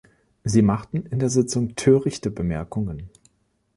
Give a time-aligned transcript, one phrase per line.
[0.43, 3.11] Sie machten in der Sitzung törichte Bemerkungen.